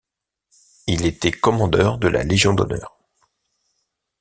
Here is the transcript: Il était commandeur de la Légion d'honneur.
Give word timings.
Il 0.87 1.05
était 1.05 1.29
commandeur 1.31 1.99
de 1.99 2.07
la 2.07 2.23
Légion 2.23 2.53
d'honneur. 2.55 2.97